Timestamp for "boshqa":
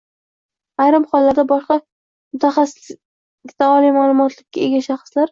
1.51-1.75